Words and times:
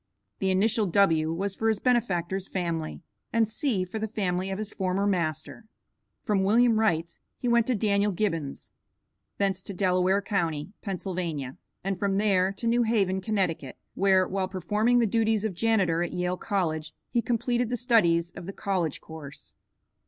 The 0.39 0.49
initial 0.49 0.87
W. 0.87 1.31
was 1.31 1.53
for 1.53 1.67
his 1.67 1.77
benefactor's 1.77 2.47
family, 2.47 3.03
and 3.31 3.47
C. 3.47 3.85
for 3.85 3.99
the 3.99 4.07
family 4.07 4.49
of 4.49 4.57
his 4.57 4.73
former 4.73 5.05
master. 5.05 5.65
From 6.23 6.41
William 6.43 6.79
Wright's 6.79 7.19
he 7.37 7.47
went 7.47 7.67
to 7.67 7.75
Daniel 7.75 8.11
Gibbons', 8.11 8.71
thence 9.37 9.61
to 9.61 9.75
Delaware 9.75 10.19
county, 10.19 10.71
Pennsylvania, 10.81 11.55
and 11.83 11.99
from 11.99 12.17
there 12.17 12.51
to 12.51 12.65
New 12.65 12.81
Haven, 12.81 13.21
Conn., 13.21 13.47
where, 13.93 14.27
while 14.27 14.47
performing 14.47 14.97
the 14.97 15.05
duties 15.05 15.45
of 15.45 15.53
janitor 15.53 16.01
at 16.01 16.11
Yale 16.13 16.35
College, 16.35 16.95
he 17.11 17.21
completed 17.21 17.69
the 17.69 17.77
studies 17.77 18.31
of 18.31 18.47
the 18.47 18.53
college 18.53 19.01
course. 19.01 19.53